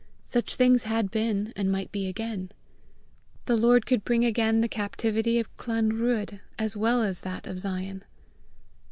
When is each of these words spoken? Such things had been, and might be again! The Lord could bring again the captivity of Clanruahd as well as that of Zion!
Such 0.23 0.55
things 0.55 0.81
had 0.81 1.11
been, 1.11 1.53
and 1.55 1.71
might 1.71 1.91
be 1.91 2.07
again! 2.07 2.49
The 3.45 3.55
Lord 3.55 3.85
could 3.85 4.03
bring 4.03 4.25
again 4.25 4.61
the 4.61 4.67
captivity 4.67 5.37
of 5.39 5.55
Clanruahd 5.57 6.39
as 6.57 6.75
well 6.75 7.03
as 7.03 7.21
that 7.21 7.45
of 7.45 7.59
Zion! 7.59 8.03